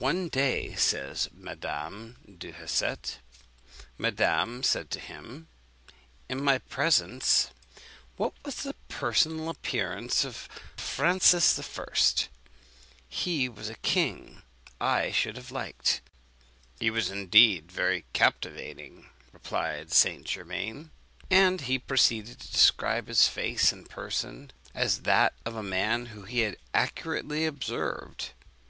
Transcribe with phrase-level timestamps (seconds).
[0.00, 3.18] "One day," says Madame du Hausset,
[3.96, 5.46] "madame said to him,
[6.28, 7.50] in my presence,
[8.16, 11.86] 'What was the personal appearance of Francis I.?
[13.08, 14.42] He was a king
[14.80, 16.00] I should have liked.'
[16.80, 20.24] 'He was, indeed, very captivating,' replied St.
[20.24, 20.90] Germain;
[21.30, 26.26] and he proceeded to describe his face and person, as that of a man whom
[26.26, 28.30] he had accurately observed.